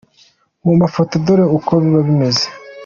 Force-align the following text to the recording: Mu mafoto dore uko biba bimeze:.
Mu 0.65 0.73
mafoto 0.81 1.13
dore 1.25 1.45
uko 1.57 1.71
biba 1.81 2.01
bimeze:. 2.07 2.45